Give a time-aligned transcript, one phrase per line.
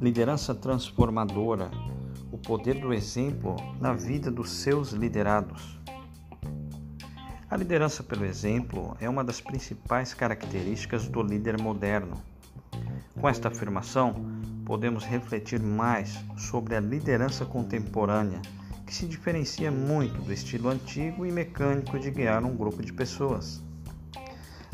[0.00, 1.70] Liderança transformadora
[2.30, 5.78] o poder do exemplo na vida dos seus liderados.
[7.50, 12.22] A liderança pelo exemplo é uma das principais características do líder moderno.
[13.20, 14.14] Com esta afirmação,
[14.64, 18.40] podemos refletir mais sobre a liderança contemporânea,
[18.86, 23.66] que se diferencia muito do estilo antigo e mecânico de guiar um grupo de pessoas.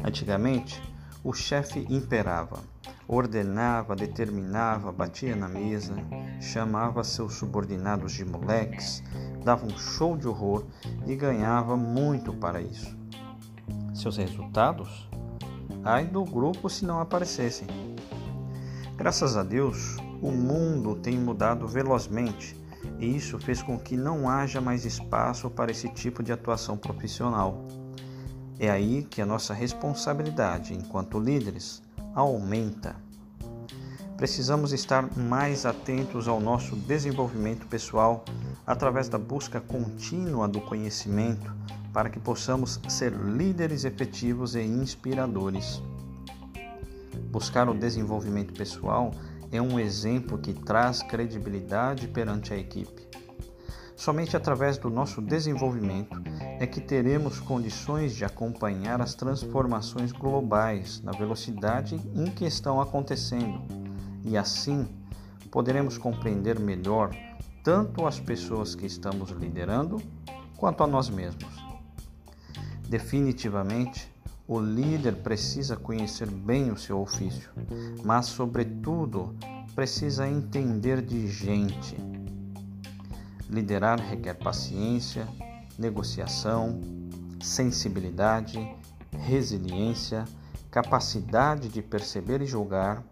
[0.04, 0.82] Antigamente,
[1.24, 2.60] o chefe imperava,
[3.08, 5.94] ordenava, determinava, batia na mesa,
[6.38, 9.02] chamava seus subordinados de moleques,
[9.42, 10.66] dava um show de horror
[11.06, 12.94] e ganhava muito para isso.
[13.94, 15.08] Seus resultados?
[15.82, 17.66] Ai do grupo se não aparecessem.
[18.96, 22.54] Graças a Deus, o mundo tem mudado velozmente
[22.98, 27.66] e isso fez com que não haja mais espaço para esse tipo de atuação profissional.
[28.58, 31.82] É aí que a nossa responsabilidade enquanto líderes
[32.14, 32.94] aumenta.
[34.16, 38.24] Precisamos estar mais atentos ao nosso desenvolvimento pessoal
[38.64, 41.52] através da busca contínua do conhecimento
[41.92, 45.82] para que possamos ser líderes efetivos e inspiradores.
[47.30, 49.10] Buscar o desenvolvimento pessoal
[49.50, 53.02] é um exemplo que traz credibilidade perante a equipe.
[53.96, 56.20] Somente através do nosso desenvolvimento
[56.60, 63.60] é que teremos condições de acompanhar as transformações globais na velocidade em que estão acontecendo
[64.24, 64.88] e assim
[65.50, 67.14] poderemos compreender melhor
[67.62, 70.02] tanto as pessoas que estamos liderando
[70.56, 71.64] quanto a nós mesmos.
[72.88, 74.12] Definitivamente,
[74.46, 77.50] o líder precisa conhecer bem o seu ofício,
[78.04, 79.34] mas, sobretudo,
[79.74, 81.96] precisa entender de gente.
[83.48, 85.26] Liderar requer paciência,
[85.78, 86.80] negociação,
[87.40, 88.58] sensibilidade,
[89.12, 90.24] resiliência,
[90.70, 93.04] capacidade de perceber e julgar,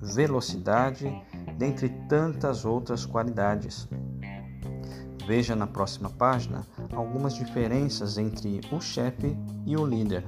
[0.00, 1.10] velocidade,
[1.58, 3.88] dentre tantas outras qualidades.
[5.26, 9.36] Veja na próxima página algumas diferenças entre o chefe
[9.66, 10.24] e o líder.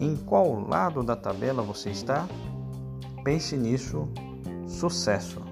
[0.00, 2.28] Em qual lado da tabela você está?
[3.24, 4.08] Pense nisso.
[4.66, 5.47] Sucesso!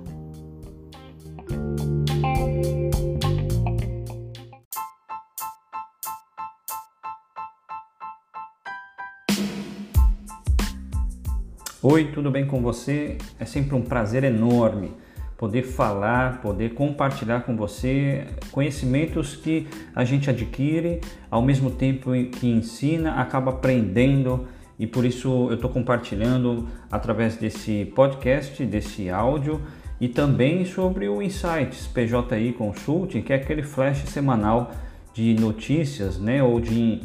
[11.88, 13.16] Oi, tudo bem com você?
[13.38, 14.90] É sempre um prazer enorme
[15.38, 22.48] poder falar, poder compartilhar com você conhecimentos que a gente adquire, ao mesmo tempo que
[22.48, 29.62] ensina, acaba aprendendo e por isso eu estou compartilhando através desse podcast, desse áudio
[30.00, 34.72] e também sobre o Insights PJI Consulting, que é aquele flash semanal
[35.14, 37.00] de notícias, né, ou de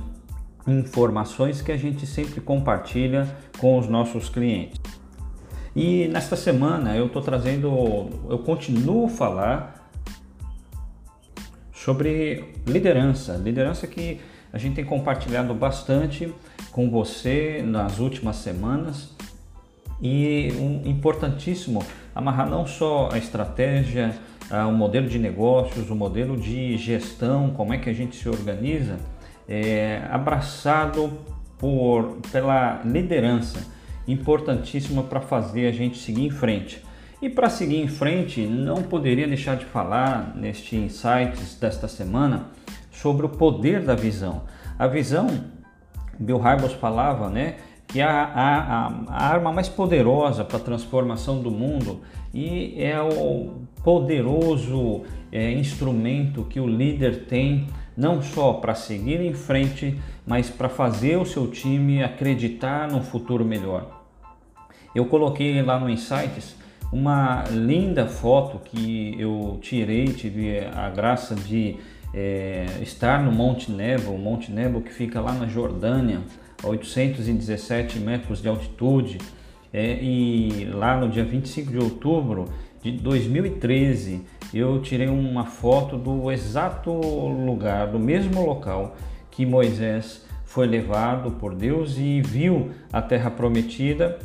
[0.68, 3.28] informações que a gente sempre compartilha
[3.58, 4.80] com os nossos clientes.
[5.76, 9.90] E nesta semana eu estou trazendo, eu continuo a falar
[11.74, 14.20] sobre liderança, liderança que
[14.54, 16.34] a gente tem compartilhado bastante
[16.72, 19.16] com você nas últimas semanas
[20.02, 21.84] e um importantíssimo
[22.14, 24.14] amarrar não só a estratégia,
[24.68, 28.98] o modelo de negócios, o modelo de gestão, como é que a gente se organiza,
[29.52, 31.12] é, abraçado
[31.58, 33.68] por, pela liderança,
[34.08, 36.82] importantíssima para fazer a gente seguir em frente.
[37.22, 42.48] E para seguir em frente, não poderia deixar de falar neste Insights desta semana
[42.90, 44.44] sobre o poder da visão.
[44.80, 45.28] A visão,
[46.18, 51.42] Bill Hybels falava, né, que é a, a, a arma mais poderosa para a transformação
[51.42, 52.00] do mundo
[52.34, 59.34] e é o poderoso é, instrumento que o líder tem não só para seguir em
[59.34, 64.02] frente, mas para fazer o seu time acreditar num futuro melhor.
[64.94, 66.56] Eu coloquei lá no Insights
[66.92, 71.78] uma linda foto que eu tirei, tive a graça de
[72.14, 76.20] é, estar no Monte Nebo, Monte Nebo que fica lá na Jordânia,
[76.62, 79.20] a 817 metros de altitude,
[79.74, 82.50] é, e lá no dia 25 de outubro
[82.84, 84.22] de 2013
[84.54, 88.96] eu tirei uma foto do exato lugar, do mesmo local
[89.30, 94.20] que Moisés foi levado por Deus e viu a terra prometida.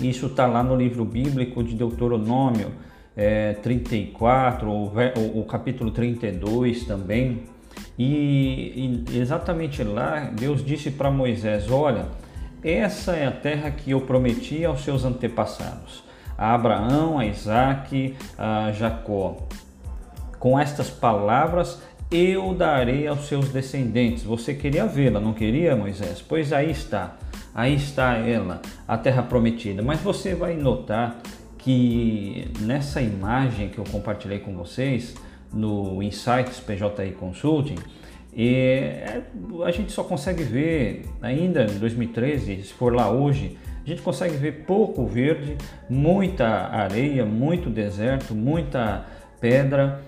[0.00, 2.72] Isso está lá no livro bíblico de Deuteronômio
[3.14, 7.42] é, 34, o, o, o capítulo 32 também.
[7.98, 12.06] E, e exatamente lá Deus disse para Moisés: Olha,
[12.64, 16.09] essa é a terra que eu prometi aos seus antepassados
[16.40, 19.36] a Abraão, a Isaac, a Jacó.
[20.38, 24.24] Com estas palavras eu darei aos seus descendentes.
[24.24, 26.24] Você queria vê-la, não queria, Moisés?
[26.26, 27.16] Pois aí está.
[27.54, 29.82] aí está ela, a terra prometida.
[29.82, 31.18] Mas você vai notar
[31.58, 35.14] que nessa imagem que eu compartilhei com vocês
[35.52, 37.76] no Insights PJI Consulting,
[38.32, 38.76] e
[39.64, 44.36] a gente só consegue ver ainda em 2013, se for lá hoje, a gente consegue
[44.36, 45.56] ver pouco verde,
[45.88, 49.04] muita areia, muito deserto, muita
[49.40, 50.00] pedra,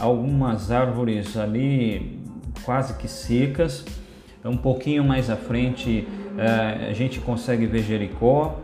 [0.00, 2.20] algumas árvores ali
[2.64, 3.84] quase que secas.
[4.44, 6.06] Um pouquinho mais à frente
[6.88, 8.60] a gente consegue ver Jericó.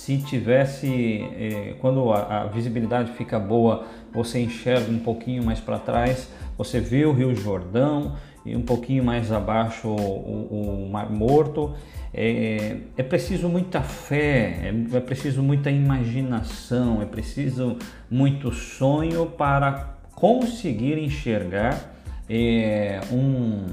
[0.00, 6.26] Se tivesse, quando a visibilidade fica boa, você enxerga um pouquinho mais para trás,
[6.56, 8.16] você vê o Rio Jordão
[8.46, 11.74] e um pouquinho mais abaixo o, o Mar Morto.
[12.14, 17.76] É, é, preciso muita fé, é, é, preciso muita imaginação, é preciso
[18.10, 21.78] muito sonho para conseguir enxergar
[22.26, 23.66] é, um,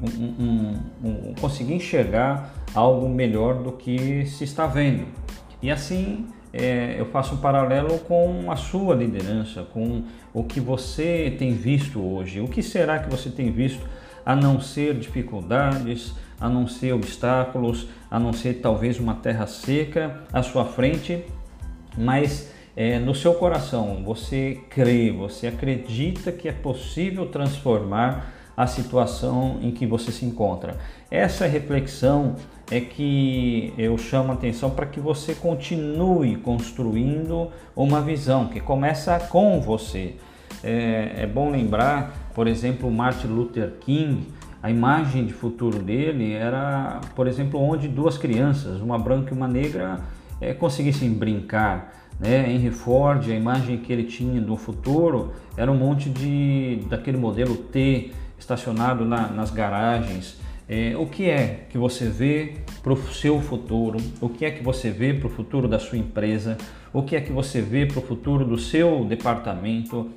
[0.00, 5.24] um, um, um, conseguir enxergar algo melhor do que se está vendo.
[5.64, 10.02] E assim é, eu faço um paralelo com a sua liderança, com
[10.34, 12.38] o que você tem visto hoje.
[12.38, 13.82] O que será que você tem visto
[14.26, 20.20] a não ser dificuldades, a não ser obstáculos, a não ser talvez uma terra seca
[20.30, 21.24] à sua frente,
[21.96, 29.60] mas é, no seu coração você crê, você acredita que é possível transformar a situação
[29.62, 30.76] em que você se encontra.
[31.10, 32.36] Essa reflexão
[32.70, 39.18] é que eu chamo a atenção para que você continue construindo uma visão que começa
[39.18, 40.14] com você.
[40.62, 44.26] É, é bom lembrar, por exemplo, Martin Luther King,
[44.62, 49.46] a imagem de futuro dele era, por exemplo, onde duas crianças, uma branca e uma
[49.46, 50.00] negra,
[50.40, 51.92] é, conseguissem brincar.
[52.18, 52.50] Né?
[52.50, 57.56] Henry Ford, a imagem que ele tinha do futuro era um monte de daquele modelo
[57.56, 60.38] T estacionado na, nas garagens.
[60.68, 63.98] É, o que é que você vê para o seu futuro?
[64.20, 66.56] O que é que você vê para o futuro da sua empresa?
[66.92, 70.10] O que é que você vê para o futuro do seu departamento?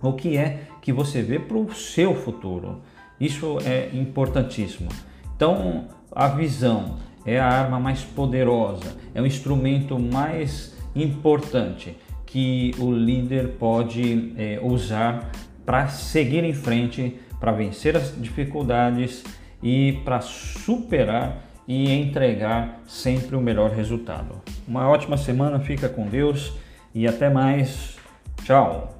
[0.00, 2.80] O que é que você vê para o seu futuro?
[3.18, 4.88] Isso é importantíssimo.
[5.34, 11.96] Então, a visão é a arma mais poderosa, é o instrumento mais importante
[12.26, 15.30] que o líder pode é, usar
[15.64, 19.22] para seguir em frente, para vencer as dificuldades
[19.62, 24.42] e para superar e entregar sempre o melhor resultado.
[24.66, 26.52] Uma ótima semana, fica com Deus
[26.94, 27.96] e até mais.
[28.44, 28.98] Tchau!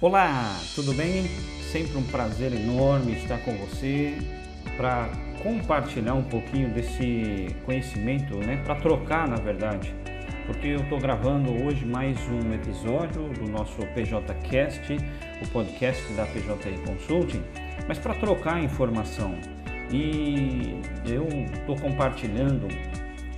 [0.00, 1.28] Olá, tudo bem?
[1.70, 4.18] Sempre um prazer enorme estar com você
[4.76, 5.08] para
[5.42, 8.60] compartilhar um pouquinho desse conhecimento, né?
[8.64, 9.94] Para trocar, na verdade,
[10.46, 14.96] porque eu estou gravando hoje mais um episódio do nosso PJCast,
[15.42, 17.42] o podcast da PJI Consulting,
[17.86, 19.34] mas para trocar informação.
[19.90, 22.66] E eu estou compartilhando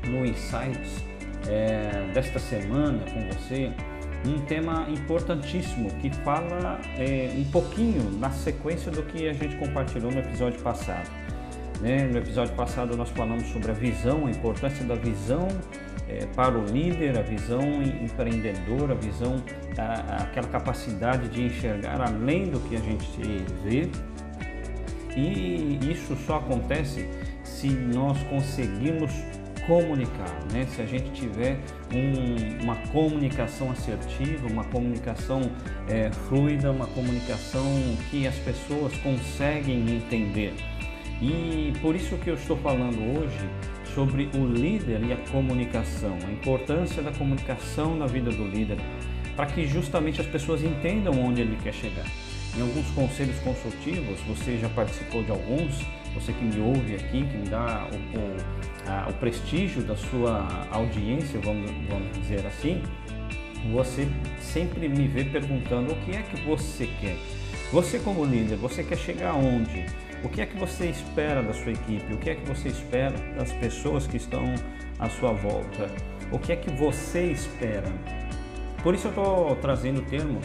[0.06, 1.05] no Insights
[1.49, 3.73] é, desta semana com você
[4.27, 10.11] um tema importantíssimo que fala é, um pouquinho na sequência do que a gente compartilhou
[10.11, 11.11] no episódio passado.
[11.81, 12.05] Né?
[12.05, 15.49] No episódio passado nós falamos sobre a visão, a importância da visão
[16.09, 19.43] é, para o líder, a visão empreendedora, a visão,
[19.79, 23.21] a, aquela capacidade de enxergar além do que a gente
[23.62, 23.88] vê.
[25.16, 27.09] E isso só acontece
[27.45, 29.12] se nós conseguirmos
[29.66, 30.66] comunicar, né?
[30.66, 31.59] Se a gente tiver
[31.93, 35.40] um, uma comunicação assertiva, uma comunicação
[35.88, 37.64] é, fluida, uma comunicação
[38.11, 40.54] que as pessoas conseguem entender.
[41.25, 43.49] E por isso que eu estou falando hoje
[43.95, 48.76] sobre o líder e a comunicação, a importância da comunicação na vida do líder,
[49.35, 52.04] para que justamente as pessoas entendam onde ele quer chegar.
[52.54, 55.81] Em alguns conselhos consultivos, você já participou de alguns,
[56.12, 60.47] você que me ouve aqui, que me dá o, o, a, o prestígio da sua
[60.71, 62.83] audiência, vamos, vamos dizer assim,
[63.73, 64.07] você
[64.40, 67.16] sempre me vê perguntando o que é que você quer.
[67.73, 69.87] Você como líder, você quer chegar aonde?
[70.25, 72.14] O que é que você espera da sua equipe?
[72.14, 74.54] O que é que você espera das pessoas que estão
[74.99, 75.90] à sua volta?
[76.33, 77.93] O que é que você espera?
[78.83, 80.40] Por isso eu estou trazendo o termo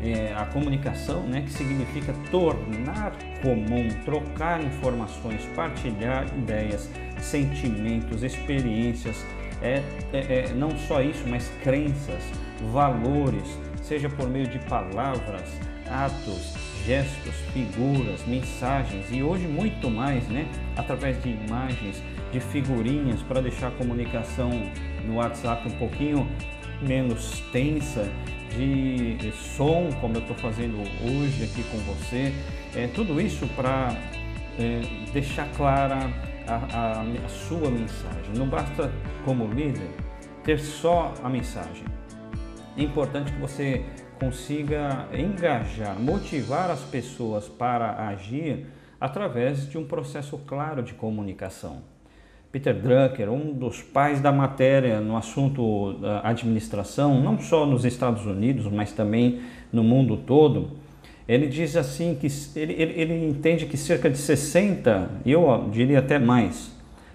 [0.00, 9.24] é, a comunicação, né, que significa tornar comum, trocar informações, partilhar ideias, sentimentos, experiências,
[9.60, 12.22] é, é, é, não só isso, mas crenças,
[12.72, 15.50] valores, seja por meio de palavras,
[15.90, 22.00] atos, gestos, figuras, mensagens e hoje muito mais, né, através de imagens,
[22.32, 24.50] de figurinhas para deixar a comunicação
[25.04, 26.28] no WhatsApp um pouquinho
[26.80, 28.08] menos tensa,
[28.56, 32.32] de som, como eu estou fazendo hoje aqui com você.
[32.74, 33.94] É, tudo isso para
[34.58, 34.80] é,
[35.12, 36.10] deixar clara
[36.46, 38.32] a, a, a sua mensagem.
[38.36, 38.90] Não basta,
[39.24, 39.90] como líder,
[40.42, 41.84] ter só a mensagem.
[42.76, 43.84] É importante que você
[44.18, 48.66] consiga engajar, motivar as pessoas para agir
[49.00, 51.82] através de um processo claro de comunicação.
[52.50, 58.24] Peter Drucker, um dos pais da matéria no assunto da administração, não só nos Estados
[58.24, 60.70] Unidos, mas também no mundo todo,
[61.28, 66.18] ele diz assim que ele, ele, ele entende que cerca de 60, eu diria até
[66.18, 66.70] mais,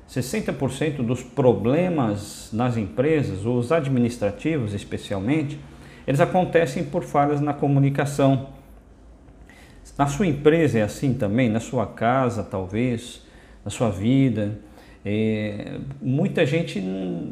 [0.08, 5.58] 60% dos problemas nas empresas, os administrativos especialmente,
[6.08, 8.50] eles acontecem por falhas na comunicação.
[9.98, 13.22] Na sua empresa é assim também, na sua casa talvez,
[13.63, 14.60] na sua vida.
[15.03, 16.84] É, muita gente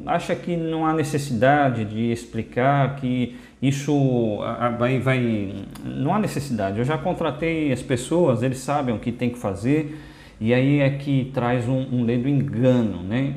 [0.05, 4.39] acha que não há necessidade de explicar que isso
[4.77, 5.53] vai, vai.
[5.85, 6.79] Não há necessidade.
[6.79, 9.99] Eu já contratei as pessoas, eles sabem o que tem que fazer,
[10.41, 13.03] e aí é que traz um, um ledo engano.
[13.03, 13.35] Né?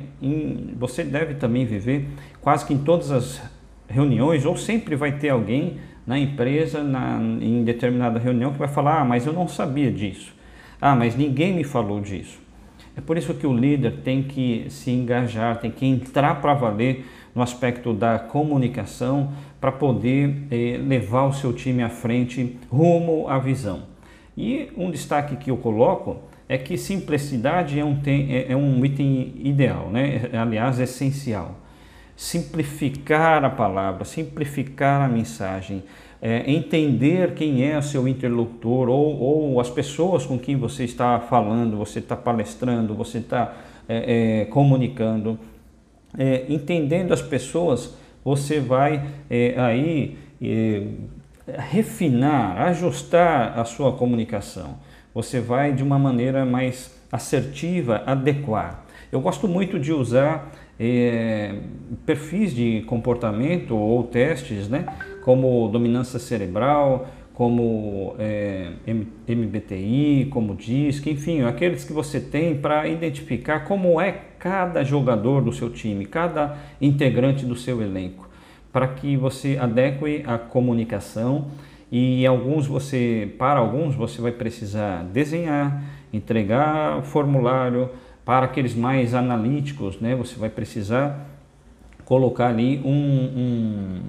[0.78, 2.08] Você deve também viver
[2.40, 3.42] quase que em todas as
[3.92, 9.00] reuniões, ou sempre vai ter alguém na empresa, na, em determinada reunião, que vai falar:
[9.00, 10.34] Ah, mas eu não sabia disso.
[10.80, 12.40] Ah, mas ninguém me falou disso.
[12.96, 17.06] É por isso que o líder tem que se engajar, tem que entrar para valer
[17.34, 23.38] no aspecto da comunicação para poder eh, levar o seu time à frente rumo à
[23.38, 23.84] visão.
[24.36, 26.18] E um destaque que eu coloco
[26.48, 30.28] é que simplicidade é um, é, é um item ideal, né?
[30.34, 31.61] aliás, essencial.
[32.16, 35.82] Simplificar a palavra, simplificar a mensagem,
[36.20, 41.18] é, entender quem é o seu interlocutor ou, ou, as pessoas com quem você está
[41.18, 43.54] falando, você está palestrando, você está
[43.88, 45.38] é, é, comunicando.
[46.16, 50.82] É, entendendo as pessoas, você vai é, aí é,
[51.58, 54.76] refinar, ajustar a sua comunicação.
[55.14, 58.84] Você vai de uma maneira mais assertiva, adequar.
[59.10, 60.52] Eu gosto muito de usar
[60.84, 61.54] é,
[62.04, 64.84] perfis de comportamento ou testes, né,
[65.24, 68.72] como dominância cerebral, como é,
[69.28, 75.52] MBTI, como DISC, enfim, aqueles que você tem para identificar como é cada jogador do
[75.52, 78.28] seu time, cada integrante do seu elenco,
[78.72, 81.46] para que você adeque a comunicação
[81.90, 87.88] e alguns você, para alguns você vai precisar desenhar, entregar formulário,
[88.24, 91.28] para aqueles mais analíticos, né, você vai precisar
[92.04, 94.00] colocar ali um, um,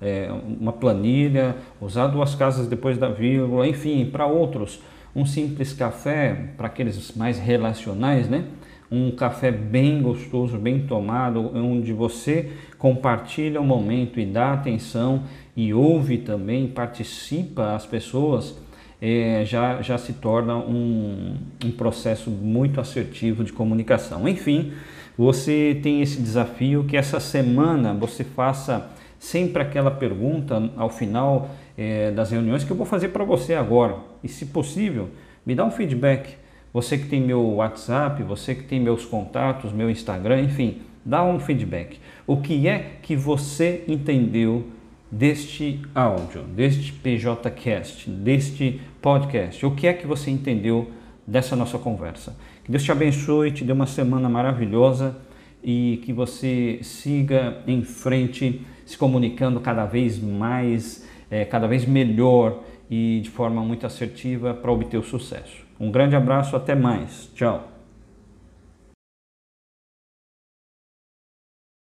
[0.00, 0.30] é,
[0.60, 4.80] uma planilha, usar duas casas depois da vírgula, enfim, para outros,
[5.14, 8.44] um simples café, para aqueles mais relacionais, né?
[8.90, 15.24] um café bem gostoso, bem tomado, onde você compartilha o momento e dá atenção
[15.56, 18.56] e ouve também, participa as pessoas
[19.00, 24.28] é, já, já se torna um, um processo muito assertivo de comunicação.
[24.28, 24.72] Enfim,
[25.16, 32.10] você tem esse desafio que essa semana você faça sempre aquela pergunta ao final é,
[32.10, 33.96] das reuniões que eu vou fazer para você agora.
[34.22, 35.08] E se possível,
[35.44, 36.36] me dá um feedback.
[36.72, 41.38] Você que tem meu WhatsApp, você que tem meus contatos, meu Instagram, enfim, dá um
[41.38, 41.98] feedback.
[42.26, 44.64] O que é que você entendeu
[45.10, 49.64] deste áudio, deste PJcast, deste podcast.
[49.64, 50.90] O que é que você entendeu
[51.26, 52.36] dessa nossa conversa?
[52.64, 55.16] Que Deus te abençoe, te dê uma semana maravilhosa
[55.62, 62.62] e que você siga em frente, se comunicando cada vez mais, é, cada vez melhor
[62.90, 65.64] e de forma muito assertiva para obter o sucesso.
[65.78, 67.30] Um grande abraço, até mais.
[67.34, 67.75] Tchau.